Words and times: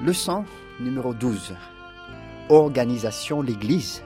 Leçon 0.00 0.44
numéro 0.78 1.12
12. 1.12 1.56
Organisation 2.50 3.42
l'Église 3.42 4.04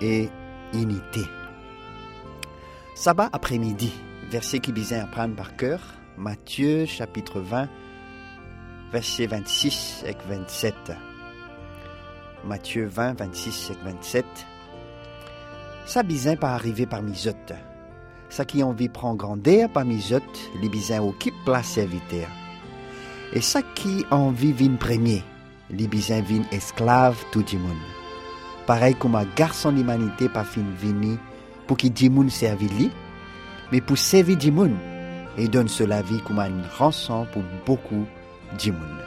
et 0.00 0.30
unité. 0.72 1.20
Sabbat 2.94 3.28
après-midi, 3.34 3.92
verset 4.30 4.60
qui 4.60 4.72
à 4.94 5.02
apprendre 5.02 5.36
par 5.36 5.54
cœur, 5.56 5.80
Matthieu 6.16 6.86
chapitre 6.86 7.40
20, 7.40 7.68
verset 8.90 9.26
26 9.26 10.04
et 10.06 10.16
27. 10.26 10.74
Matthieu 12.46 12.86
20, 12.86 13.18
26 13.18 13.72
et 13.72 13.84
27. 13.84 14.24
Ça 15.84 16.02
bizin 16.04 16.36
pas 16.36 16.54
arriver 16.54 16.86
parmi 16.86 17.12
eux. 17.26 17.54
Ça 18.30 18.46
qui 18.46 18.62
envie 18.62 18.88
prend 18.88 19.14
grandeur 19.14 19.68
parmi 19.70 20.02
eux, 20.10 20.22
les 20.62 20.70
bizins 20.70 21.02
occupent 21.02 21.44
place 21.44 21.66
serviteur. 21.66 22.28
Et 23.32 23.40
ça 23.40 23.60
qui 23.62 24.06
envie 24.10 24.52
vin 24.52 24.76
premier, 24.76 25.22
les 25.70 25.86
bizins 25.86 26.22
vin 26.22 26.42
esclave 26.50 27.16
tout 27.30 27.44
le 27.52 27.58
monde. 27.58 27.76
Pareil 28.66 28.94
comme 28.94 29.16
un 29.16 29.26
garçon 29.36 29.72
d'humanité 29.72 30.28
pas 30.28 30.44
fin 30.44 30.62
vini 30.80 31.18
pour 31.66 31.76
qu'il 31.76 31.92
du 31.92 32.08
monde 32.08 32.30
lui, 32.78 32.90
mais 33.70 33.80
pour 33.80 33.98
servir 33.98 34.36
monde 34.50 34.76
et 35.36 35.48
donne 35.48 35.68
cela 35.68 36.02
vie 36.02 36.20
comme 36.20 36.40
une 36.40 36.62
rançon 36.78 37.26
pour 37.32 37.42
beaucoup 37.66 38.06
monde. 38.66 39.04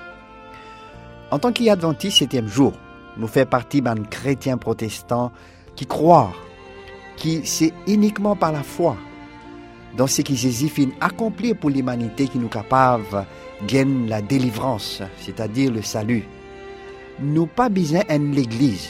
En 1.32 1.40
tant 1.40 1.52
qu'adventiste 1.52 2.20
septième 2.20 2.48
jour, 2.48 2.74
nous 3.18 3.28
fait 3.28 3.46
partie 3.46 3.82
d'un 3.82 4.04
chrétien 4.04 4.58
protestant 4.58 5.32
qui 5.76 5.86
croit 5.86 6.32
que 7.18 7.44
c'est 7.44 7.74
uniquement 7.88 8.36
par 8.36 8.52
la 8.52 8.64
foi 8.64 8.96
dans 9.98 10.08
ce 10.08 10.22
qui 10.22 10.36
Jésus 10.36 10.70
fin 10.70 10.90
accomplir 11.02 11.56
pour 11.58 11.70
l'humanité 11.70 12.28
qui 12.28 12.40
nous 12.40 12.48
capable 12.48 13.26
de 13.68 14.10
la 14.10 14.22
délivrance, 14.22 15.02
c'est-à-dire 15.18 15.72
le 15.72 15.82
salut. 15.82 16.24
Nous 17.20 17.46
pas 17.46 17.70
besoin 17.70 18.02
d'une 18.10 18.34
l'église, 18.34 18.90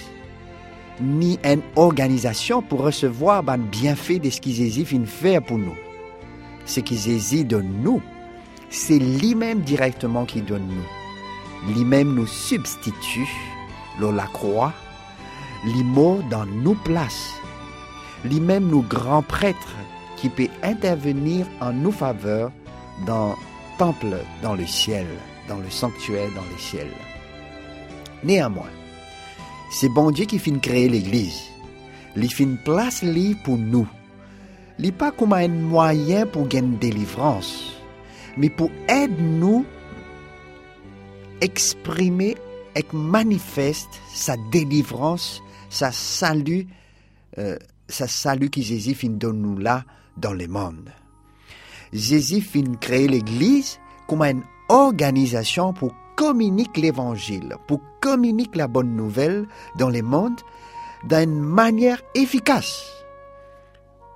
ni 1.01 1.39
une 1.43 1.61
organisation 1.75 2.61
pour 2.61 2.81
recevoir 2.81 3.43
le 3.43 3.57
bienfait 3.57 4.19
de 4.19 4.29
ce 4.29 4.39
qui 4.39 4.53
Jésus 4.53 4.85
fin 4.85 5.05
faire 5.05 5.41
pour 5.41 5.57
nous. 5.57 5.75
Ce 6.65 6.79
qui 6.79 6.97
Jésus 6.97 7.43
donne 7.43 7.81
nous, 7.81 8.01
c'est 8.69 8.99
lui-même 8.99 9.61
directement 9.61 10.25
qui 10.25 10.41
donne 10.41 10.67
nous. 10.67 11.73
Lui-même 11.73 12.13
nous 12.13 12.27
substitue 12.27 13.27
la 14.11 14.25
croix, 14.25 14.73
l'immo 15.65 16.21
dans 16.29 16.45
nos 16.45 16.75
places, 16.75 17.33
lui-même 18.23 18.67
nous 18.67 18.81
grands 18.81 19.23
prêtres 19.23 19.75
qui 20.17 20.29
peut 20.29 20.47
intervenir 20.63 21.45
en 21.59 21.73
nos 21.73 21.91
faveurs 21.91 22.51
dans 23.05 23.35
dans 24.43 24.53
le 24.53 24.67
ciel, 24.67 25.07
dans 25.47 25.57
le 25.57 25.69
sanctuaire 25.71 26.29
dans 26.35 26.43
le 26.43 26.57
ciel. 26.59 26.87
Néanmoins, 28.23 28.69
c'est 29.71 29.89
bon 29.89 30.11
Dieu 30.11 30.25
qui 30.25 30.37
finit 30.37 30.59
créer 30.59 30.87
l'Église. 30.87 31.41
Il 32.15 32.31
finit 32.31 32.57
place 32.63 33.01
li 33.01 33.35
pour 33.43 33.57
nous. 33.57 33.87
Il 34.77 34.93
pas 34.93 35.11
comme 35.11 35.33
un 35.33 35.47
moyen 35.47 36.27
pour 36.27 36.47
gagner 36.47 36.77
délivrance, 36.77 37.73
mais 38.37 38.49
pour 38.49 38.69
aider 38.87 39.19
nous 39.19 39.65
exprimer 41.39 42.35
et 42.75 42.85
manifeste 42.93 43.99
sa 44.13 44.35
délivrance, 44.51 45.41
sa 45.69 45.91
salut, 45.91 46.67
euh, 47.39 47.57
sa 47.87 48.07
salut 48.07 48.51
qui 48.51 48.61
Jésus 48.61 48.93
fin 48.93 49.09
donne 49.09 49.41
nous 49.41 49.57
là 49.57 49.83
dans 50.17 50.33
le 50.33 50.47
monde. 50.47 50.91
Jésus 51.93 52.41
fin 52.41 52.75
créer 52.79 53.07
l'Église 53.07 53.79
comme 54.07 54.23
une 54.23 54.43
organisation 54.69 55.73
pour 55.73 55.93
communiquer 56.15 56.81
l'Évangile, 56.81 57.55
pour 57.67 57.81
communiquer 57.99 58.59
la 58.59 58.67
bonne 58.67 58.95
nouvelle 58.95 59.47
dans 59.77 59.89
le 59.89 60.01
monde 60.01 60.39
d'une 61.03 61.39
manière 61.39 62.01
efficace. 62.15 62.85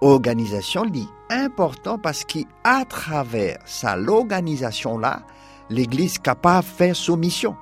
Organisation 0.02 0.86
dit 0.86 1.10
important 1.30 1.98
parce 1.98 2.24
qu'à 2.24 2.86
travers 2.88 3.58
sa 3.66 3.96
l'organisation 3.96 4.98
là, 4.98 5.24
l'Église 5.70 6.20
capable 6.20 6.68
de 6.68 6.72
faire 6.72 6.96
son 6.96 7.18
mission. 7.18 7.56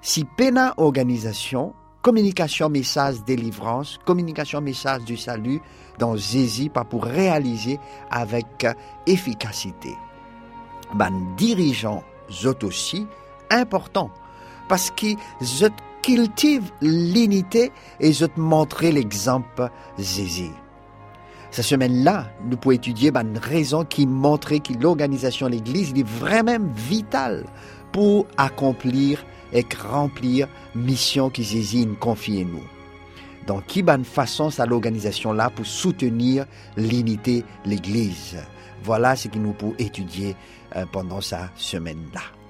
Si 0.00 0.24
pena 0.24 0.74
organisation, 0.76 1.74
communication 2.02 2.68
message 2.68 3.22
délivrance, 3.24 3.98
communication 4.04 4.60
message 4.60 5.04
du 5.04 5.16
salut 5.16 5.60
dans 5.98 6.16
Jésus 6.16 6.68
pour 6.90 7.04
réaliser 7.04 7.78
avec 8.10 8.66
efficacité. 9.06 9.94
Ben 10.94 11.12
dirigeants 11.36 12.02
eux 12.44 12.58
aussi 12.62 13.06
important 13.50 14.10
parce 14.68 14.90
qu'ils 14.90 15.16
cultivent 16.02 16.72
l'unité 16.80 17.70
et 18.00 18.08
ils 18.08 18.28
montrer 18.36 18.90
l'exemple 18.90 19.70
Jésus. 19.98 20.50
Cette 21.52 21.66
semaine-là, 21.66 22.28
nous 22.46 22.56
pouvons 22.56 22.74
étudier 22.74 23.10
ben, 23.10 23.26
une 23.28 23.38
raison 23.38 23.84
qui 23.84 24.06
montrait 24.06 24.60
que 24.60 24.72
l'organisation 24.72 25.46
de 25.46 25.52
l'Église 25.52 25.92
est 25.94 26.06
vraiment 26.06 26.56
vitale 26.74 27.44
pour 27.92 28.26
accomplir 28.38 29.22
et 29.52 29.64
remplir 29.90 30.48
mission 30.74 31.30
qui 31.30 31.44
nous 31.86 31.94
confie 31.94 32.44
nous. 32.44 32.64
Donc, 33.46 33.66
qui 33.66 33.82
bonne 33.82 34.04
façon 34.04 34.50
ça 34.50 34.66
l'organisation 34.66 35.32
là 35.32 35.50
pour 35.50 35.66
soutenir 35.66 36.46
l'unité 36.76 37.44
l'Église. 37.64 38.36
Voilà 38.84 39.16
ce 39.16 39.28
que 39.28 39.38
nous 39.38 39.52
pouvons 39.52 39.74
étudier 39.78 40.36
euh, 40.76 40.84
pendant 40.90 41.20
sa 41.20 41.50
semaine 41.56 42.04
là. 42.14 42.41